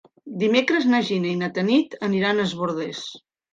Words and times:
Dimecres 0.43 0.87
na 0.93 1.01
Gina 1.09 1.29
i 1.33 1.35
na 1.43 1.51
Tanit 1.59 1.95
aniran 2.11 2.43
a 2.43 2.49
Es 2.49 2.59
Bòrdes. 2.65 3.07